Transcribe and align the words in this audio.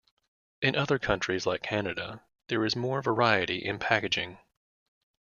In 0.63 0.75
other 0.75 0.97
countries, 0.97 1.45
like 1.45 1.61
Canada, 1.61 2.23
there 2.47 2.65
is 2.65 2.75
more 2.75 3.03
variety 3.03 3.57
in 3.59 3.77
packaging. 3.77 4.39